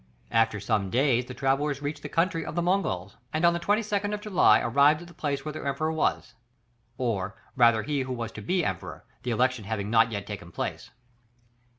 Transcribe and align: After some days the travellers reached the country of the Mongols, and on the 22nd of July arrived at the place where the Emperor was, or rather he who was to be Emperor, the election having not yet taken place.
After 0.31 0.59
some 0.59 0.89
days 0.89 1.25
the 1.25 1.35
travellers 1.35 1.83
reached 1.83 2.01
the 2.01 2.09
country 2.09 2.43
of 2.43 2.55
the 2.55 2.61
Mongols, 2.63 3.17
and 3.31 3.45
on 3.45 3.53
the 3.53 3.59
22nd 3.59 4.15
of 4.15 4.21
July 4.21 4.59
arrived 4.59 5.01
at 5.03 5.07
the 5.07 5.13
place 5.13 5.45
where 5.45 5.51
the 5.51 5.63
Emperor 5.63 5.91
was, 5.91 6.33
or 6.97 7.35
rather 7.55 7.83
he 7.83 8.01
who 8.01 8.13
was 8.13 8.31
to 8.31 8.41
be 8.41 8.65
Emperor, 8.65 9.05
the 9.21 9.29
election 9.29 9.65
having 9.65 9.91
not 9.91 10.11
yet 10.11 10.25
taken 10.25 10.51
place. 10.51 10.89